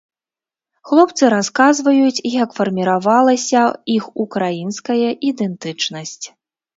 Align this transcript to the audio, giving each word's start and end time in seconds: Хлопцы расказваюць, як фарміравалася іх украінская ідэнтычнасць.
Хлопцы 0.91 1.25
расказваюць, 1.33 2.23
як 2.43 2.49
фарміравалася 2.59 3.61
іх 3.97 4.03
украінская 4.23 5.07
ідэнтычнасць. 5.31 6.25